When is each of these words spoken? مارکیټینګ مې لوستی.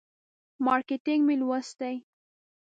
مارکیټینګ 0.65 1.21
مې 1.27 1.35
لوستی. 1.41 1.95